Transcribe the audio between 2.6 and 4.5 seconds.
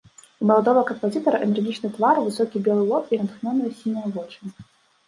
белы лоб і натхнёныя сінія вочы.